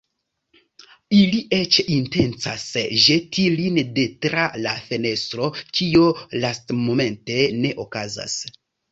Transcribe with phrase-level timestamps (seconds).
[1.15, 2.63] Ili eĉ intencas
[3.03, 5.49] ĵeti lin de tra la fenestro,
[5.81, 6.07] kio
[6.47, 8.39] lastmomente ne okazas.